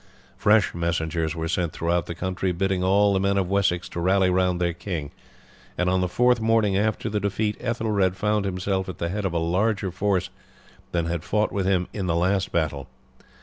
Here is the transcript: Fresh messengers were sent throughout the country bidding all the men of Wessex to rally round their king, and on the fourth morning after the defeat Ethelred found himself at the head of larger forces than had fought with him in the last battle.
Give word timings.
Fresh 0.35 0.73
messengers 0.73 1.35
were 1.35 1.47
sent 1.47 1.73
throughout 1.73 2.07
the 2.07 2.15
country 2.15 2.51
bidding 2.51 2.83
all 2.83 3.13
the 3.13 3.19
men 3.19 3.37
of 3.37 3.47
Wessex 3.51 3.87
to 3.89 3.99
rally 3.99 4.31
round 4.31 4.59
their 4.59 4.73
king, 4.73 5.11
and 5.77 5.91
on 5.91 6.01
the 6.01 6.07
fourth 6.07 6.41
morning 6.41 6.75
after 6.75 7.07
the 7.07 7.19
defeat 7.19 7.55
Ethelred 7.59 8.15
found 8.17 8.43
himself 8.45 8.89
at 8.89 8.97
the 8.97 9.09
head 9.09 9.25
of 9.25 9.33
larger 9.35 9.91
forces 9.91 10.31
than 10.91 11.05
had 11.05 11.23
fought 11.23 11.51
with 11.51 11.67
him 11.67 11.87
in 11.93 12.07
the 12.07 12.15
last 12.15 12.51
battle. 12.51 12.87